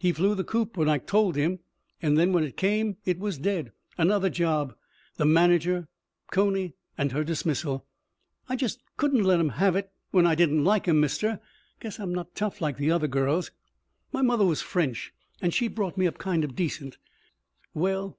[0.00, 1.60] He flew the coop when I told him,
[2.02, 4.74] and then when it came, it was dead...." Another job...
[5.16, 5.86] the manager...
[6.32, 7.86] Coney and her dismissal.
[8.48, 11.38] "I just couldn't let 'em have it when I didn't like 'em, mister.
[11.78, 13.52] Guess I'm not tough like the other girls.
[14.12, 16.98] My mother was French and she brought me up kind of decent.
[17.72, 18.18] Well...."